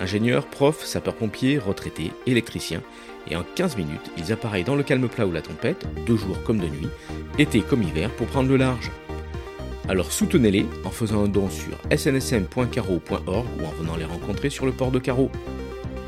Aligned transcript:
ingénieurs, 0.00 0.46
profs, 0.46 0.84
sapeurs-pompiers, 0.84 1.58
retraités, 1.58 2.12
électriciens, 2.26 2.82
et 3.30 3.36
en 3.36 3.44
15 3.54 3.76
minutes, 3.76 4.10
ils 4.18 4.32
appareillent 4.32 4.64
dans 4.64 4.76
le 4.76 4.82
calme 4.82 5.08
plat 5.08 5.26
ou 5.26 5.32
la 5.32 5.42
tempête, 5.42 5.86
de 6.06 6.16
jour 6.16 6.42
comme 6.44 6.58
de 6.58 6.66
nuit, 6.66 6.88
été 7.38 7.60
comme 7.60 7.82
hiver, 7.82 8.10
pour 8.10 8.26
prendre 8.26 8.48
le 8.48 8.56
large. 8.56 8.90
Alors 9.88 10.12
soutenez-les 10.12 10.66
en 10.84 10.90
faisant 10.90 11.24
un 11.24 11.28
don 11.28 11.48
sur 11.50 11.76
snsm.caro.org 11.90 13.46
ou 13.60 13.66
en 13.66 13.82
venant 13.82 13.96
les 13.96 14.04
rencontrer 14.04 14.48
sur 14.48 14.64
le 14.64 14.72
port 14.72 14.90
de 14.90 14.98
Carreau. 14.98 15.30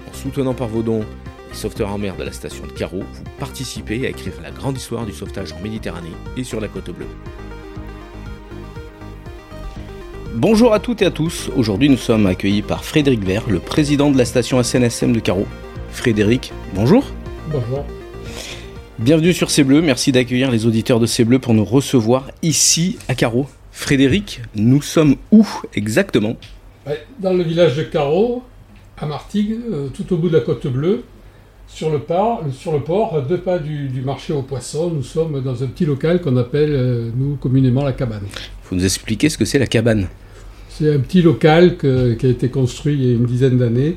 En 0.09 0.15
soutenant 0.15 0.55
par 0.55 0.69
vos 0.69 0.83
dons 0.83 1.05
les 1.51 1.57
sauveteurs 1.57 1.91
en 1.91 1.99
mer 1.99 2.17
de 2.17 2.25
la 2.25 2.33
station 2.33 2.67
de 2.67 2.73
Carreau, 2.73 3.03
vous 3.13 3.25
participez 3.39 4.07
à 4.07 4.11
écrire 4.11 4.41
la 4.43 4.51
grande 4.51 4.77
histoire 4.77 5.05
du 5.05 5.13
sauvetage 5.13 5.53
en 5.53 5.61
Méditerranée 5.61 6.13
et 6.37 6.45
sur 6.45 6.61
la 6.61 6.69
côte 6.69 6.91
bleue. 6.91 7.07
Bonjour 10.39 10.75
à 10.75 10.81
toutes 10.81 11.01
et 11.01 11.07
à 11.07 11.11
tous, 11.11 11.51
aujourd'hui 11.57 11.89
nous 11.89 11.97
sommes 11.97 12.27
accueillis 12.27 12.61
par 12.61 12.85
Frédéric 12.85 13.25
Vert, 13.25 13.45
le 13.49 13.59
président 13.59 14.11
de 14.11 14.19
la 14.19 14.27
station 14.27 14.63
SNSM 14.63 15.15
de 15.15 15.19
Carreau. 15.19 15.47
Frédéric, 15.93 16.53
bonjour. 16.75 17.07
Bonjour. 17.51 17.87
Bienvenue 18.99 19.33
sur 19.33 19.51
C'est 19.51 19.65
Bleu, 19.65 19.81
merci 19.81 20.13
d'accueillir 20.13 20.51
les 20.51 20.67
auditeurs 20.67 21.01
de 21.01 21.07
C'est 21.07 21.25
Bleu 21.25 21.39
pour 21.39 21.55
nous 21.55 21.65
recevoir 21.65 22.31
ici 22.43 22.99
à 23.09 23.15
Carreau. 23.15 23.47
Frédéric, 23.73 24.43
nous 24.55 24.83
sommes 24.83 25.17
où 25.33 25.47
exactement? 25.75 26.37
Dans 27.19 27.33
le 27.33 27.43
village 27.43 27.75
de 27.75 27.85
Carreau, 27.85 28.43
à 28.99 29.07
Martigues, 29.07 29.57
euh, 29.73 29.89
tout 29.89 30.13
au 30.13 30.19
bout 30.19 30.29
de 30.29 30.37
la 30.37 30.45
côte 30.45 30.67
bleue, 30.67 31.05
sur 31.67 31.89
le, 31.89 31.99
port, 31.99 32.45
sur 32.53 32.73
le 32.73 32.81
port, 32.81 33.17
à 33.17 33.23
deux 33.23 33.41
pas 33.41 33.59
du, 33.59 34.03
marché 34.05 34.35
aux 34.35 34.43
poissons, 34.43 34.91
nous 34.91 35.03
sommes 35.03 35.41
dans 35.41 35.65
un 35.65 35.67
petit 35.67 35.87
local 35.87 36.21
qu'on 36.21 36.37
appelle, 36.37 36.73
euh, 36.75 37.11
nous, 37.17 37.37
communément 37.37 37.85
la 37.85 37.95
cabane. 37.95 38.27
Il 38.27 38.69
faut 38.69 38.75
nous 38.75 38.85
expliquer 38.85 39.31
ce 39.31 39.39
que 39.39 39.47
c'est 39.47 39.59
la 39.59 39.67
cabane. 39.67 40.09
C'est 40.79 40.93
un 40.93 40.99
petit 40.99 41.23
local 41.23 41.79
qui 41.79 41.87
a 42.27 42.29
été 42.29 42.49
construit 42.51 42.95
il 42.95 43.05
y 43.05 43.09
a 43.09 43.13
une 43.13 43.25
dizaine 43.25 43.57
d'années 43.57 43.97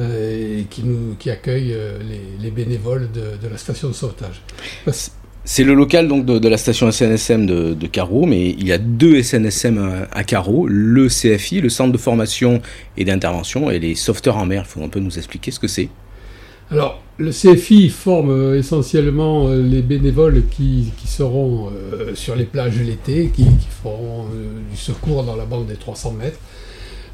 euh, 0.00 0.60
et 0.60 0.64
qui, 0.64 1.30
accueille 1.30 1.72
euh, 1.72 1.98
les, 2.40 2.50
bénévoles 2.50 3.08
de, 3.12 3.48
la 3.48 3.56
station 3.56 3.88
de 3.88 3.92
sauvetage. 3.92 4.42
C'est 5.44 5.64
le 5.64 5.74
local 5.74 6.08
donc 6.08 6.26
de, 6.26 6.48
la 6.48 6.56
station 6.56 6.90
SNSM 6.90 7.46
de, 7.46 7.74
de, 7.74 7.86
Carreau, 7.86 8.26
mais 8.26 8.50
il 8.50 8.66
y 8.66 8.72
a 8.72 8.78
deux 8.78 9.22
SNSM 9.22 9.78
à, 9.78 10.18
à, 10.18 10.24
Carreau, 10.24 10.66
le 10.66 11.06
CFI, 11.08 11.60
le 11.60 11.68
centre 11.68 11.92
de 11.92 11.98
formation 11.98 12.60
et 12.96 13.04
d'intervention, 13.04 13.70
et 13.70 13.78
les 13.78 13.94
sauveteurs 13.94 14.38
en 14.38 14.46
mer. 14.46 14.64
Il 14.66 14.70
faut 14.70 14.82
un 14.82 14.88
peu 14.88 15.00
nous 15.00 15.18
expliquer 15.18 15.52
ce 15.52 15.60
que 15.60 15.68
c'est. 15.68 15.88
Alors, 16.70 17.02
le 17.18 17.30
CFI 17.30 17.88
forme 17.88 18.30
euh, 18.30 18.58
essentiellement 18.58 19.48
les 19.48 19.82
bénévoles 19.82 20.44
qui, 20.50 20.92
seront 21.06 21.70
sur 22.14 22.36
les 22.36 22.44
plages 22.44 22.78
l'été, 22.80 23.30
qui, 23.34 23.46
feront 23.82 24.26
du 24.70 24.76
secours 24.76 25.24
dans 25.24 25.36
la 25.36 25.46
bande 25.46 25.66
des 25.66 25.76
300 25.76 26.12
mètres. 26.12 26.38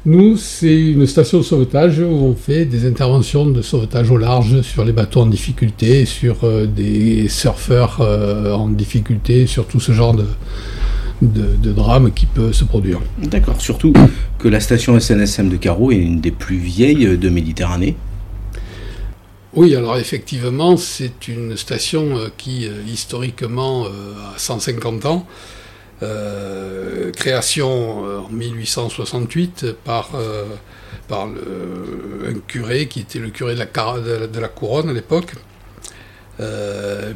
Nous, 0.07 0.37
c'est 0.37 0.91
une 0.91 1.07
station 1.07 1.39
de 1.39 1.43
sauvetage 1.43 1.97
où 1.99 2.03
on 2.03 2.35
fait 2.35 2.65
des 2.65 2.87
interventions 2.87 3.47
de 3.47 3.63
sauvetage 3.63 4.11
au 4.11 4.17
large 4.17 4.61
sur 4.61 4.85
les 4.85 4.91
bateaux 4.91 5.21
en 5.21 5.25
difficulté, 5.25 6.05
sur 6.05 6.43
euh, 6.43 6.67
des 6.67 7.27
surfeurs 7.27 8.01
euh, 8.01 8.53
en 8.53 8.69
difficulté, 8.69 9.47
sur 9.47 9.65
tout 9.65 9.79
ce 9.79 9.93
genre 9.93 10.13
de, 10.13 10.25
de, 11.23 11.71
drame 11.71 12.11
qui 12.11 12.27
peut 12.27 12.53
se 12.53 12.65
produire. 12.65 13.01
D'accord, 13.17 13.59
surtout 13.59 13.93
que 14.37 14.47
la 14.47 14.59
station 14.59 14.99
SNSM 14.99 15.49
de 15.49 15.57
Carreau 15.57 15.91
est 15.91 15.97
une 15.97 16.21
des 16.21 16.29
plus 16.29 16.57
vieilles 16.57 17.17
de 17.17 17.29
Méditerranée. 17.29 17.95
Oui, 19.55 19.75
alors 19.75 19.97
effectivement, 19.97 20.75
c'est 20.75 21.27
une 21.27 21.55
station 21.55 22.17
euh, 22.17 22.27
qui 22.37 22.65
historiquement 22.87 23.85
a 23.85 24.37
150 24.37 25.05
ans. 25.05 25.25
Euh, 26.03 27.11
création 27.13 28.05
euh, 28.05 28.19
en 28.19 28.29
1868 28.29 29.67
par, 29.85 30.09
euh, 30.15 30.43
un 31.09 32.33
curé 32.47 32.87
qui 32.87 32.99
était 32.99 33.19
le 33.19 33.29
curé 33.29 33.55
de 33.55 34.39
la, 34.39 34.47
couronne 34.49 34.89
à 34.89 34.93
l'époque. 34.93 35.35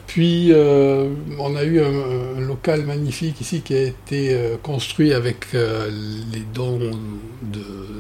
puis 0.08 0.54
on 0.54 1.56
a 1.56 1.64
eu 1.64 1.82
un, 1.82 2.40
local 2.40 2.86
magnifique 2.86 3.42
ici 3.42 3.62
qui 3.62 3.74
a 3.76 3.82
été 3.82 4.58
construit 4.64 5.14
avec 5.14 5.48
les 5.54 6.44
dons 6.54 6.92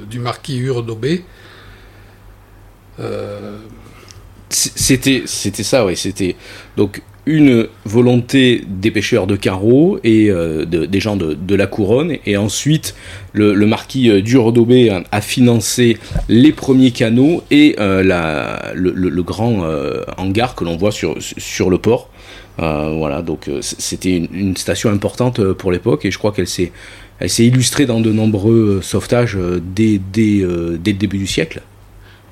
du 0.10 0.20
marquis 0.20 0.58
Ure 0.58 0.84
d'Aubé. 0.84 1.26
C'était 4.50 5.24
c'était 5.26 5.64
ça 5.64 5.86
oui 5.86 5.96
c'était 5.96 6.36
donc 6.76 7.02
une 7.30 7.68
volonté 7.86 8.64
des 8.68 8.90
pêcheurs 8.90 9.28
de 9.28 9.36
Carreau 9.36 10.00
et 10.04 10.32
euh, 10.32 10.66
des 10.66 11.00
gens 11.00 11.16
de, 11.16 11.56
la 11.56 11.68
couronne, 11.68 12.16
et 12.26 12.38
ensuite 12.38 12.96
le, 13.34 13.54
marquis 13.68 14.10
euh, 14.10 14.22
Durodobé 14.22 14.90
a, 15.12 15.22
financé 15.22 15.98
les 16.28 16.52
premiers 16.52 16.90
canaux 16.90 17.44
et 17.52 17.76
euh, 17.80 18.02
le, 18.74 19.22
grand 19.22 19.64
hangar 20.18 20.56
que 20.56 20.64
l'on 20.64 20.76
voit 20.76 20.92
sur, 20.92 21.70
le 21.70 21.78
port. 21.78 22.10
voilà, 22.58 23.22
donc 23.22 23.48
c'était 23.62 24.18
une, 24.18 24.58
station 24.58 24.90
importante 24.90 25.54
pour 25.54 25.72
l'époque, 25.72 26.06
et 26.06 26.12
je 26.12 26.18
crois 26.18 26.32
qu'elle 26.32 26.48
s'est 26.48 26.72
illustrée 27.38 27.86
dans 27.86 28.00
de 28.00 28.12
nombreux 28.12 28.80
sauvetages 28.82 29.38
dès 29.76 30.02
le 30.16 30.78
début 30.78 31.20
du 31.20 31.28
siècle. 31.28 31.62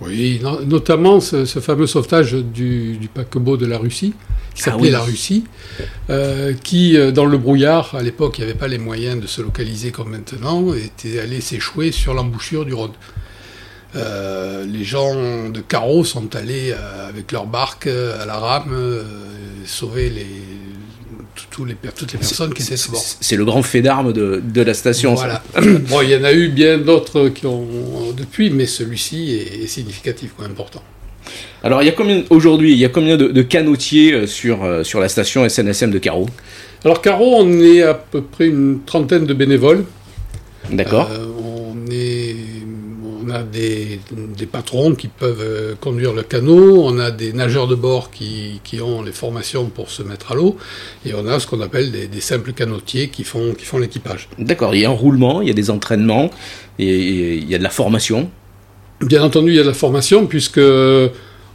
Oui, 0.01 0.41
notamment 0.65 1.19
ce, 1.19 1.45
fameux 1.45 1.87
sauvetage 1.87 2.33
du, 2.33 3.09
paquebot 3.13 3.57
de 3.57 3.65
la 3.65 3.77
Russie, 3.77 4.13
qui 4.53 4.61
ah 4.61 4.71
s'appelait 4.71 4.91
la 4.91 5.01
Russie, 5.01 5.45
euh, 6.09 6.53
qui, 6.63 6.97
euh, 6.97 7.11
dans 7.11 7.25
le 7.25 7.37
brouillard, 7.37 7.95
à 7.95 8.03
l'époque, 8.03 8.37
il 8.37 8.41
n'y 8.41 8.49
avait 8.49 8.59
pas 8.59 8.67
les 8.67 8.77
moyens 8.77 9.19
de 9.19 9.27
se 9.27 9.41
localiser 9.41 9.91
comme 9.91 10.11
maintenant, 10.11 10.73
était 10.73 11.19
allé 11.19 11.41
s'échouer 11.41 11.91
sur 11.91 12.13
l'embouchure 12.13 12.65
du 12.65 12.73
Rhône. 12.73 12.91
Euh, 13.95 14.65
les 14.65 14.83
gens 14.83 15.49
de 15.49 15.61
Carreau 15.61 16.03
sont 16.03 16.35
allés 16.35 16.73
avec 17.07 17.31
leur 17.31 17.47
barque 17.47 17.87
à 17.87 18.25
la 18.25 18.37
rame 18.37 18.75
sauver 19.65 20.09
les, 20.09 20.23
les, 20.23 20.66
toutes 21.49 21.67
les 21.67 21.75
personnes 21.75 22.53
qui 22.53 22.63
étaient 22.63 22.75
bord. 22.91 23.03
C'est 23.21 23.35
le 23.35 23.45
grand 23.45 23.61
fait 23.61 23.81
d'armes 23.81 24.13
de, 24.13 24.61
la 24.61 24.73
station. 24.73 25.15
Voilà. 25.15 25.43
bon, 25.61 26.01
il 26.01 26.09
y 26.09 26.15
en 26.15 26.23
a 26.23 26.33
eu 26.33 26.49
bien 26.49 26.77
d'autres 26.77 27.29
qui 27.29 27.45
ont 27.45 27.67
depuis, 28.15 28.49
mais 28.49 28.65
celui-ci 28.65 29.35
est, 29.63 29.67
significatif, 29.67 30.31
important. 30.43 30.83
Alors, 31.63 31.81
il 31.81 31.85
y 31.85 31.89
a 31.89 31.93
combien 31.93 32.23
aujourd'hui 32.29 32.71
Il 32.71 32.77
y 32.77 32.85
a 32.85 32.89
combien 32.89 33.17
de, 33.17 33.41
canotiers 33.41 34.13
euh, 34.13 34.27
sur, 34.27 34.63
euh, 34.63 34.83
sur 34.83 34.99
la 34.99 35.09
station 35.09 35.47
SNSM 35.47 35.91
de 35.91 35.99
Carreau 35.99 36.27
Alors, 36.85 37.01
Carreau, 37.01 37.35
on 37.37 37.61
est 37.61 37.81
à 37.81 37.93
peu 37.93 38.21
près 38.21 38.47
une 38.47 38.79
trentaine 38.85 39.25
de 39.25 39.33
bénévoles. 39.33 39.83
D'accord. 40.71 41.09
Euh, 41.11 41.25
on 43.27 43.31
a 43.31 43.43
des, 43.43 43.99
patrons 44.51 44.95
qui 44.95 45.07
peuvent 45.07 45.41
euh, 45.41 45.75
conduire 45.79 46.13
le 46.13 46.23
canot, 46.23 46.83
on 46.83 46.97
a 46.99 47.11
des 47.11 47.33
nageurs 47.33 47.67
de 47.67 47.75
bord 47.75 48.11
qui, 48.11 48.59
ont 48.81 49.01
les 49.01 49.11
formations 49.11 49.65
pour 49.65 49.89
se 49.89 50.03
mettre 50.03 50.31
à 50.31 50.35
l'eau, 50.35 50.57
et 51.05 51.13
on 51.13 51.27
a 51.27 51.39
ce 51.39 51.47
qu'on 51.47 51.61
appelle 51.61 51.91
des, 51.91 52.21
simples 52.21 52.53
canotiers 52.53 53.09
qui 53.09 53.23
font, 53.23 53.53
qui 53.53 53.65
font 53.65 53.79
l'équipage. 53.79 54.29
D'accord, 54.37 54.73
il 54.75 54.81
y 54.81 54.85
a 54.85 54.89
un 54.89 54.93
roulement, 54.93 55.41
il 55.41 55.47
y 55.47 55.51
a 55.51 55.53
des 55.53 55.69
entraînements, 55.69 56.29
et 56.79 57.35
il 57.35 57.49
y 57.49 57.55
a 57.55 57.57
de 57.57 57.63
la 57.63 57.69
formation. 57.69 58.29
Bien 59.01 59.23
entendu, 59.23 59.51
il 59.51 59.55
y 59.55 59.59
a 59.59 59.63
de 59.63 59.67
la 59.67 59.73
formation, 59.73 60.25
puisque 60.27 60.61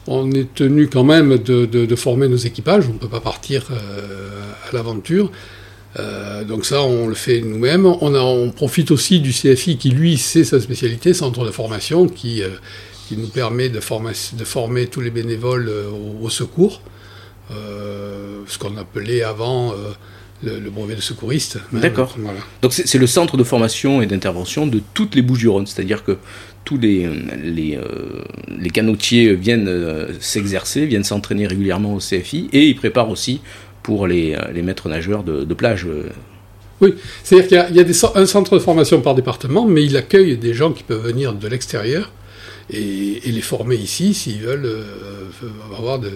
on 0.07 0.31
est 0.33 0.55
tenu 0.55 0.89
quand 0.89 1.05
même 1.05 1.39
de, 1.39 1.97
former 1.97 2.29
nos 2.29 2.37
équipages, 2.37 2.85
on 2.89 2.95
ne 2.95 2.99
peut 2.99 3.09
pas 3.09 3.21
partir 3.21 3.69
euh, 3.71 4.31
à 4.69 4.75
l'aventure. 4.75 5.31
Euh, 5.99 6.45
donc 6.45 6.65
ça, 6.65 6.83
on 6.83 7.07
le 7.07 7.15
fait 7.15 7.41
nous-mêmes. 7.41 7.87
On, 7.87 8.15
on, 8.15 8.51
profite 8.51 8.91
aussi 8.91 9.21
du 9.21 9.31
CFI 9.31 9.77
qui, 9.77 9.91
lui, 9.91 10.17
c'est 10.17 10.45
sa 10.45 10.61
spécialité, 10.61 11.13
centre 11.13 11.45
de 11.45 11.51
formation, 11.51 12.09
qui, 12.09 12.43
euh, 12.43 12.49
qui 13.09 13.17
nous 13.17 13.29
permet 13.29 13.69
de, 13.69 13.81
former, 13.81 14.13
de 14.33 14.45
former 14.45 14.87
tous 14.87 15.01
les 15.01 15.11
bénévoles 15.11 15.69
euh, 15.69 15.91
au, 16.21 16.31
secours, 16.31 16.81
ce 17.51 18.59
qu'on 18.59 18.77
appelait 18.79 19.23
avant 19.23 19.75
le, 20.43 20.71
brevet 20.71 20.95
de 20.95 21.03
secouriste. 21.03 21.59
D'accord. 21.71 22.17
Donc 22.63 22.73
c'est 22.73 22.99
le 22.99 23.07
centre 23.07 23.37
de 23.37 23.45
formation 23.45 24.01
et 24.01 24.07
d'intervention 24.07 24.67
de 24.67 24.81
toutes 24.95 25.15
les 25.15 25.21
Bouches-du-Rhône, 25.21 25.67
c'est-à-dire 25.67 26.03
que 26.03 26.17
tous 26.65 26.79
les, 26.79 27.11
les, 27.45 27.79
les 28.59 28.71
canotiers 28.71 29.35
viennent 29.35 29.71
s'exercer, 30.19 30.87
viennent 30.87 31.05
s'entraîner 31.05 31.47
régulièrement 31.47 31.95
au 31.95 31.99
CFI, 31.99 32.49
et 32.55 32.69
ils 32.69 32.77
préparent 32.77 33.11
aussi 33.11 33.43
pour 33.83 34.07
les, 34.07 34.35
euh, 34.35 34.53
les 34.53 34.63
maîtres 34.63 34.89
nageurs 34.89 35.23
de, 35.23 35.55
plage. 35.55 35.87
Euh. 35.87 36.11
Oui, 36.81 36.95
c'est-à-dire 37.23 37.49
qu'il 37.69 37.77
y 37.77 37.81
a, 37.81 38.13
un 38.15 38.27
centre 38.27 38.55
de 38.55 38.59
formation 38.59 39.01
par 39.01 39.15
département, 39.15 39.67
mais 39.67 39.85
il 39.85 39.97
accueille 39.97 40.37
des 40.37 40.55
gens 40.55 40.73
qui 40.73 40.83
peuvent 40.83 41.05
venir 41.05 41.33
de 41.33 41.49
l'extérieur 41.49 42.11
et, 42.71 43.21
les 43.25 43.41
former 43.41 43.77
ici 43.77 44.15
s'ils 44.15 44.41
veulent 44.41 44.85
avoir 45.77 45.99
de, 45.99 46.11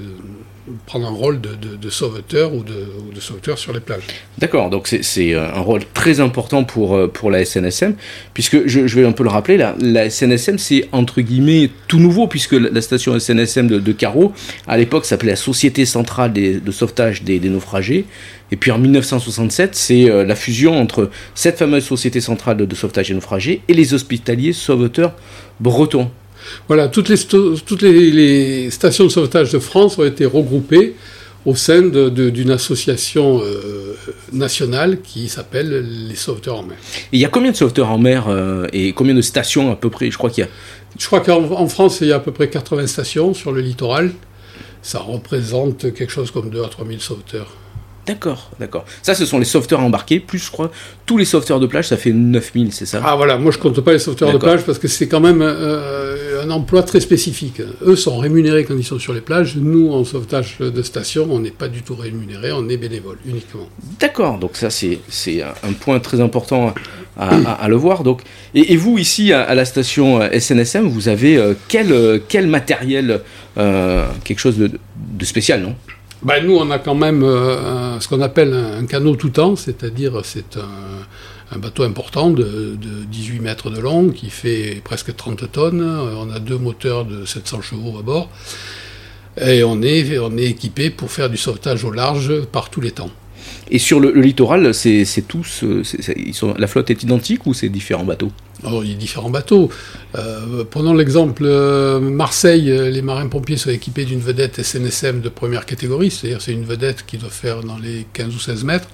prendre 0.86 1.06
un 1.06 1.10
rôle 1.10 1.40
de, 1.40 1.50
de, 1.76 1.90
sauveteur 1.90 2.54
ou 2.54 2.62
de, 2.62 2.86
de, 3.14 3.20
sauveteur 3.20 3.58
sur 3.58 3.72
les 3.72 3.80
plages. 3.80 4.02
D'accord, 4.38 4.70
donc 4.70 4.88
c'est 4.88 5.34
un 5.34 5.60
rôle 5.60 5.82
très 5.94 6.20
important 6.20 6.64
pour, 6.64 7.10
pour 7.12 7.30
la 7.30 7.44
SNSM, 7.44 7.94
puisque 8.34 8.66
je, 8.66 8.80
vais 8.80 9.06
un 9.06 9.12
peu 9.12 9.22
le 9.22 9.30
rappeler, 9.30 9.56
la, 9.56 10.10
SNSM 10.10 10.58
c'est 10.58 10.88
entre 10.92 11.20
guillemets 11.20 11.70
tout 11.88 11.98
nouveau, 11.98 12.26
puisque 12.26 12.52
la, 12.52 12.80
station 12.80 13.18
SNSM 13.18 13.68
de, 13.68 13.78
de 13.78 13.92
Carreau, 13.92 14.32
à 14.66 14.76
l'époque 14.76 15.04
s'appelait 15.04 15.30
la 15.30 15.36
Société 15.36 15.84
Centrale 15.84 16.32
de 16.32 16.70
Sauvetage 16.72 17.22
des, 17.22 17.40
Naufragés, 17.40 18.04
et 18.50 18.56
puis 18.56 18.70
en 18.70 18.78
1967, 18.78 19.74
c'est 19.74 20.08
euh, 20.08 20.24
la 20.24 20.36
fusion 20.36 20.78
entre 20.78 21.10
cette 21.34 21.58
fameuse 21.58 21.84
Société 21.84 22.20
Centrale 22.20 22.56
de, 22.56 22.74
Sauvetage 22.74 23.08
des 23.08 23.14
Naufragés 23.14 23.62
et 23.68 23.74
les 23.74 23.94
Hospitaliers 23.94 24.52
Sauveteurs 24.52 25.14
Bretons. 25.60 26.10
Voilà, 26.69 26.88
toutes 26.88 27.08
les, 27.08 27.19
toutes 27.19 27.82
les, 27.82 28.70
stations 28.70 29.04
de 29.04 29.08
sauvetage 29.10 29.52
de 29.52 29.58
France 29.58 29.98
ont 29.98 30.04
été 30.04 30.25
regroupées 30.25 30.94
au 31.44 31.54
sein 31.54 31.82
d'une 31.82 32.50
association 32.50 33.40
euh, 33.43 33.96
nationale 34.32 35.00
qui 35.00 35.28
s'appelle 35.28 36.08
les 36.08 36.16
sauveteurs 36.16 36.58
en 36.58 36.62
mer. 36.64 36.76
il 37.12 37.20
y 37.20 37.25
a 37.25 37.28
combien 37.28 37.52
de 37.52 37.56
sauveteurs 37.56 37.90
en 37.90 37.98
mer 37.98 38.26
euh, 38.28 38.66
et 38.72 38.93
combien 38.93 39.14
de 39.14 39.22
stations 39.22 39.70
à 39.70 39.76
peu 39.76 39.88
près? 39.88 40.10
Je 40.10 40.19
crois 40.19 40.31
qu'il 40.31 40.43
y 40.44 40.46
a. 40.46 40.50
Je 40.98 41.06
crois 41.06 41.20
qu'en 41.20 41.69
France, 41.69 41.98
il 42.00 42.08
y 42.08 42.12
a 42.12 42.16
à 42.16 42.20
peu 42.20 42.32
près 42.32 42.49
80 42.49 42.87
stations 42.87 43.34
sur 43.34 43.52
le 43.52 43.60
littoral. 43.60 44.12
Ça 44.82 44.99
représente 44.99 45.92
quelque 45.94 46.10
chose 46.10 46.31
comme 46.31 46.50
2 46.50 46.62
à 46.62 46.69
3 46.69 46.87
000 46.87 47.00
sauveteurs. 47.00 47.52
D'accord, 48.06 48.50
d'accord. 48.61 48.85
Ça, 49.03 49.14
ce 49.14 49.26
sont 49.26 49.38
les 49.38 49.44
sauveteurs 49.44 49.81
embarqués, 49.81 50.20
plus 50.20 50.38
je 50.38 50.50
crois, 50.50 50.70
tous 51.06 51.19
les 51.19 51.25
sauveteurs 51.25 51.58
de 51.58 51.67
plage, 51.67 51.88
ça 51.88 51.97
fait 51.97 52.12
9000, 52.12 52.73
c'est 52.73 52.87
ça? 52.87 53.03
Ah 53.05 53.17
voilà, 53.17 53.37
moi 53.37 53.50
je 53.50 53.58
compte 53.58 53.81
pas 53.81 53.93
les 53.93 53.99
sauveteurs 53.99 54.32
de 54.32 54.38
plage 54.38 54.62
parce 54.62 54.79
que 54.79 54.87
c'est 54.87 55.08
quand 55.08 55.20
même 55.20 55.43
euh, 55.43 56.44
un 56.44 56.50
emploi 56.50 56.85
très 56.85 57.00
spécifique. 57.00 57.61
Eux 57.85 57.97
sont 57.97 58.19
rémunérés 58.19 58.64
quand 58.64 58.76
ils 58.76 58.85
sont 58.85 59.00
sur 59.00 59.12
les 59.12 59.20
plages. 59.20 59.56
Nous, 59.56 59.93
en 59.93 60.05
sauvetage 60.05 60.58
de 60.58 60.82
station, 60.82 61.26
on 61.31 61.41
n'est 61.41 61.50
pas 61.50 61.67
du 61.67 61.82
tout 61.82 61.97
rémunérés, 61.97 62.53
on 62.53 62.69
est 62.69 62.76
bénévole 62.76 63.19
uniquement. 63.26 63.69
D'accord, 63.99 64.38
donc 64.38 64.56
ça 64.56 64.70
c'est 64.70 65.00
un 65.43 65.73
point 65.73 65.99
très 65.99 66.20
important 66.20 66.75
à, 67.19 67.67
le 67.69 67.76
voir. 67.76 68.05
Donc, 68.05 68.23
et, 68.55 68.76
vous, 68.76 68.99
ici, 68.99 69.32
à, 69.32 69.55
la 69.55 69.64
station 69.64 70.20
SNSM, 70.38 70.87
vous 70.87 71.09
avez 71.09 71.38
euh, 71.38 71.55
quel, 71.69 72.20
quel 72.29 72.47
matériel, 72.47 73.20
euh, 73.59 74.06
quelque 74.23 74.38
chose 74.38 74.59
de, 74.59 74.70
de 74.97 75.25
spécial, 75.25 75.62
non? 75.62 75.75
Ben, 76.26 76.44
nous, 76.44 76.56
on 76.56 76.73
a 76.73 76.81
quand 76.81 76.96
même 76.96 77.23
euh, 77.23 78.00
ce 78.00 78.08
qu'on 78.08 78.20
appelle 78.20 78.52
un, 78.52 78.84
canot 78.87 79.14
tout 79.14 79.31
temps, 79.31 79.55
c'est-à-dire 79.55 80.20
c'est 80.25 80.56
un, 80.56 81.58
bateau 81.58 81.84
important 81.84 82.31
de, 82.31 82.76
18 83.08 83.38
mètres 83.38 83.70
de 83.70 83.81
long 83.81 84.11
qui 84.11 84.31
fait 84.31 84.81
presque 84.82 85.14
30 85.14 85.52
tonnes. 85.52 85.82
On 85.82 86.28
a 86.34 86.40
deux 86.40 86.58
moteurs 86.58 87.05
de 87.05 87.25
700 87.25 87.62
chevaux 87.62 87.96
à 87.96 88.02
bord. 88.02 88.28
Et 89.40 89.62
on 89.62 89.81
est 89.82 90.11
équipé 90.38 90.90
pour 90.90 91.12
faire 91.12 91.31
du 91.31 91.37
sauvetage 91.37 91.84
au 91.84 91.93
large 91.93 92.43
par 92.46 92.70
tous 92.70 92.81
les 92.81 92.90
temps. 92.90 93.11
Et 93.70 93.78
sur 93.78 93.98
le, 93.98 94.12
littoral, 94.12 94.72
c'est 94.74 95.24
tous, 95.26 95.64
euh, 95.64 95.82
la 96.56 96.66
flotte 96.66 96.90
est 96.90 97.02
identique 97.02 97.46
ou 97.46 97.54
c'est 97.54 97.68
différents 97.68 98.04
bateaux? 98.04 98.30
Alors, 98.64 98.84
il 98.84 98.90
y 98.92 98.94
a 98.94 98.96
différents 98.96 99.30
bateaux. 99.30 99.70
Euh, 100.14 100.64
prenons 100.70 100.94
l'exemple 100.94 101.42
euh, 101.44 101.98
Marseille, 102.00 102.66
les 102.66 103.02
marins-pompiers 103.02 103.56
sont 103.56 103.70
équipés 103.70 104.04
d'une 104.04 104.20
vedette 104.20 104.62
SNSM 104.62 105.20
de 105.20 105.28
première 105.28 105.66
catégorie, 105.66 106.10
c'est-à-dire 106.10 106.40
c'est 106.40 106.52
une 106.52 106.64
vedette 106.64 107.04
qui 107.06 107.18
doit 107.18 107.28
faire 107.28 107.62
dans 107.62 107.78
les 107.78 108.06
15 108.12 108.34
ou 108.34 108.38
16 108.38 108.64
mètres. 108.64 108.88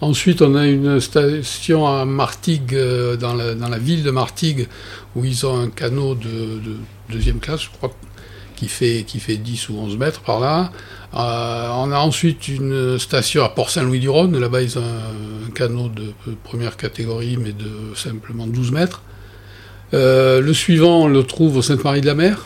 Ensuite, 0.00 0.42
on 0.42 0.54
a 0.54 0.64
une 0.66 1.00
station 1.00 1.88
à 1.88 2.04
Martigues, 2.04 2.78
dans 3.18 3.34
la, 3.34 3.78
ville 3.78 4.04
de 4.04 4.12
Martigues, 4.12 4.68
où 5.16 5.24
ils 5.24 5.44
ont 5.44 5.58
un 5.58 5.70
canot 5.70 6.14
de, 6.14 6.28
de 6.28 6.76
deuxième 7.10 7.40
classe, 7.40 7.62
je 7.62 7.70
crois, 7.70 7.92
qui 8.54 8.68
fait, 8.68 9.04
qui 9.06 9.18
fait 9.18 9.36
10 9.36 9.70
ou 9.70 9.78
11 9.78 9.96
mètres 9.98 10.20
par 10.20 10.38
là. 10.38 10.70
Euh, 11.14 11.68
on 11.72 11.90
a 11.90 11.98
ensuite 11.98 12.48
une 12.48 12.98
station 12.98 13.42
à 13.42 13.48
Port-Saint-Louis-du-Rhône. 13.48 14.38
Là-bas, 14.38 14.62
ils 14.62 14.78
ont 14.78 14.82
un, 14.82 15.50
canot 15.54 15.88
de 15.88 16.12
première 16.44 16.76
catégorie, 16.76 17.38
mais 17.38 17.52
de 17.52 17.94
simplement 17.94 18.46
12 18.46 18.72
mètres. 18.72 19.02
Euh, 19.94 20.42
le 20.42 20.52
suivant, 20.52 21.04
on 21.04 21.08
le 21.08 21.22
trouve 21.22 21.56
au 21.56 21.62
Sainte-Marie-de-la-Mer, 21.62 22.44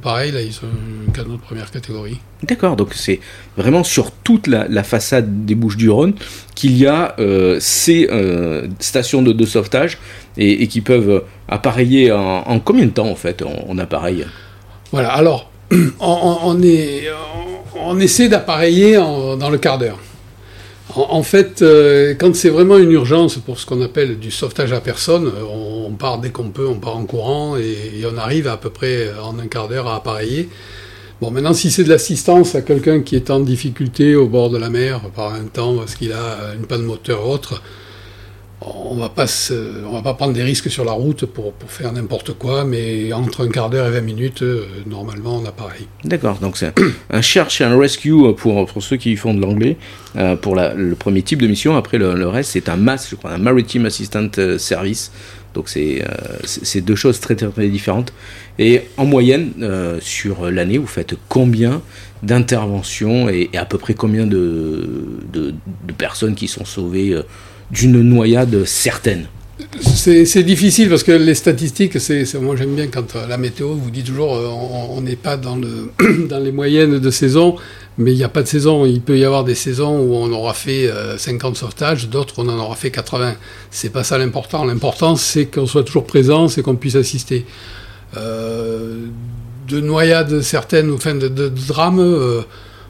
pareil, 0.00 0.30
là, 0.30 0.40
ils 0.40 0.54
ont 0.62 1.08
un 1.08 1.10
canot 1.10 1.32
de 1.32 1.40
première 1.40 1.70
catégorie. 1.72 2.18
D'accord, 2.44 2.76
donc 2.76 2.94
c'est 2.94 3.18
vraiment 3.56 3.82
sur 3.82 4.12
toute 4.12 4.46
la, 4.46 4.84
façade 4.84 5.44
des 5.44 5.56
Bouches-du-Rhône 5.56 6.14
qu'il 6.54 6.76
y 6.78 6.86
a 6.86 7.16
euh, 7.18 7.56
ces 7.58 8.08
stations 8.78 9.22
de, 9.22 9.44
sauvetage 9.44 9.98
et, 10.36 10.68
qui 10.68 10.80
peuvent 10.80 11.24
appareiller 11.48 12.12
en, 12.12 12.60
combien 12.60 12.84
de 12.84 12.90
temps, 12.90 13.10
en 13.10 13.16
fait, 13.16 13.42
en 13.42 13.76
appareil? 13.78 14.24
Voilà, 14.92 15.12
alors, 15.12 15.50
on, 15.98 16.62
est, 16.62 17.08
on 17.10 17.55
essaie 18.00 18.28
d'appareiller 18.28 18.94
dans 18.96 19.50
le 19.50 19.58
quart 19.58 19.78
d'heure. 19.78 19.98
En, 20.94 21.22
fait, 21.22 21.60
euh, 21.60 22.14
quand 22.18 22.34
c'est 22.34 22.48
vraiment 22.48 22.78
une 22.78 22.92
urgence 22.92 23.36
pour 23.36 23.58
ce 23.58 23.66
qu'on 23.66 23.82
appelle 23.82 24.18
du 24.18 24.30
sauvetage 24.30 24.72
à 24.72 24.80
personne, 24.80 25.30
on, 25.50 25.90
part 25.90 26.18
dès 26.18 26.30
qu'on 26.30 26.48
peut, 26.50 26.66
on 26.66 26.76
part 26.76 26.96
en 26.96 27.04
courant 27.04 27.56
et, 27.56 28.04
on 28.10 28.16
arrive 28.16 28.46
à, 28.46 28.56
peu 28.56 28.70
près 28.70 29.10
en 29.22 29.38
un 29.38 29.46
quart 29.46 29.68
d'heure 29.68 29.88
à 29.88 29.96
appareiller. 29.96 30.48
Bon, 31.20 31.30
maintenant, 31.30 31.54
si 31.54 31.70
c'est 31.70 31.84
de 31.84 31.88
l'assistance 31.88 32.54
à 32.54 32.62
quelqu'un 32.62 33.00
qui 33.00 33.16
est 33.16 33.30
en 33.30 33.40
difficulté 33.40 34.14
au 34.14 34.26
bord 34.26 34.48
de 34.48 34.58
la 34.58 34.70
mer 34.70 35.00
par 35.14 35.34
un 35.34 35.44
temps 35.44 35.76
parce 35.76 35.96
qu'il 35.96 36.12
a 36.12 36.54
une 36.58 36.66
panne 36.66 36.82
moteur 36.82 37.26
ou 37.26 37.32
autre, 37.32 37.62
on 38.60 38.94
va 38.96 39.10
pas 39.10 39.26
on 39.86 39.92
va 39.92 40.02
pas 40.02 40.14
prendre 40.14 40.32
des 40.32 40.42
risques 40.42 40.70
sur 40.70 40.84
la 40.84 40.92
route 40.92 41.26
pour, 41.26 41.52
faire 41.68 41.92
n'importe 41.92 42.32
quoi, 42.32 42.64
mais 42.64 43.12
entre 43.12 43.46
un 43.46 43.50
quart 43.50 43.68
d'heure 43.68 43.86
et 43.88 43.90
20 43.90 44.00
minutes, 44.00 44.42
euh, 44.42 44.66
normalement, 44.86 45.36
on 45.42 45.44
a 45.44 45.52
pareil. 45.52 45.86
D'accord, 46.04 46.38
donc 46.38 46.56
c'est 46.56 46.72
un 47.10 47.20
cherche 47.20 47.60
et 47.60 47.64
un 47.64 47.78
rescue 47.78 48.14
pour, 48.36 48.66
pour 48.66 48.82
ceux 48.82 48.96
qui 48.96 49.14
font 49.16 49.34
de 49.34 49.40
l'anglais, 49.40 49.76
euh, 50.16 50.36
pour 50.36 50.56
le 50.56 50.94
premier 50.94 51.22
type 51.22 51.42
de 51.42 51.46
mission. 51.46 51.76
Après, 51.76 51.98
le, 51.98 52.28
reste, 52.28 52.52
c'est 52.52 52.68
un 52.68 52.76
MAS, 52.76 53.08
je 53.10 53.16
crois, 53.16 53.32
un 53.32 53.38
Maritime 53.38 53.86
Assistant 53.86 54.28
euh, 54.38 54.58
Service. 54.58 55.12
Donc 55.54 55.70
c'est 55.70 56.80
deux 56.82 56.96
choses 56.96 57.18
très, 57.18 57.34
très, 57.34 57.68
différentes. 57.68 58.12
Et 58.58 58.82
en 58.98 59.06
moyenne, 59.06 59.52
sur 60.00 60.50
l'année, 60.50 60.76
vous 60.76 60.86
faites 60.86 61.14
combien 61.30 61.80
d'interventions 62.22 63.30
et, 63.30 63.48
à 63.54 63.64
peu 63.64 63.78
près 63.78 63.94
combien 63.94 64.26
de, 64.26 64.86
de 65.32 65.54
personnes 65.96 66.34
qui 66.34 66.46
sont 66.46 66.66
sauvées 66.66 67.18
d'une 67.70 68.00
noyade 68.02 68.64
certaine 68.64 69.26
c'est 69.80 70.42
difficile 70.42 70.88
parce 70.88 71.02
que 71.02 71.12
les 71.12 71.34
statistiques, 71.34 72.00
c'est 72.00 72.32
moi 72.34 72.56
j'aime 72.56 72.74
bien 72.74 72.88
quand 72.88 73.16
euh, 73.16 73.26
la 73.26 73.38
météo 73.38 73.74
vous 73.74 73.90
dit 73.90 74.02
toujours 74.02 74.34
euh, 74.34 74.48
on 74.48 75.00
n'est 75.00 75.16
pas 75.16 75.36
dans, 75.36 75.56
le, 75.56 75.90
dans 76.28 76.38
les 76.38 76.52
moyennes 76.52 76.98
de 76.98 77.10
saison, 77.10 77.56
mais 77.98 78.12
il 78.12 78.16
n'y 78.16 78.24
a 78.24 78.28
pas 78.28 78.42
de 78.42 78.48
saison. 78.48 78.84
Il 78.84 79.00
peut 79.00 79.18
y 79.18 79.24
avoir 79.24 79.44
des 79.44 79.54
saisons 79.54 79.98
où 79.98 80.14
on 80.14 80.30
aura 80.32 80.54
fait 80.54 80.90
50 81.16 81.52
euh, 81.52 81.58
sauvetages, 81.58 82.08
d'autres 82.08 82.34
on 82.38 82.48
en 82.48 82.58
aura 82.58 82.76
fait 82.76 82.90
80. 82.90 83.34
C'est 83.70 83.90
pas 83.90 84.04
ça 84.04 84.18
l'important. 84.18 84.64
L'important 84.64 85.16
c'est 85.16 85.46
qu'on 85.46 85.66
soit 85.66 85.84
toujours 85.84 86.06
présent, 86.06 86.48
c'est 86.48 86.62
qu'on 86.62 86.76
puisse 86.76 86.96
assister. 86.96 87.46
de 88.14 89.80
noyades 89.80 90.42
certaines, 90.42 90.92
enfin 90.92 91.14
de, 91.14 91.28
de 91.28 91.48
drames, 91.48 92.44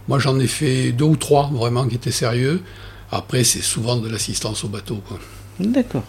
moi 0.08 0.18
j'en 0.18 0.38
ai 0.38 0.46
fait 0.46 0.92
deux 0.92 1.04
ou 1.04 1.16
trois 1.16 1.50
vraiment 1.52 1.86
qui 1.86 1.94
étaient 1.94 2.10
sérieux. 2.10 2.60
Après, 3.10 3.44
c'est 3.44 3.62
souvent 3.62 3.96
de 3.96 4.08
l'assistance 4.08 4.64
au 4.64 4.68
bateau. 4.68 5.02
D'accord. 5.60 6.04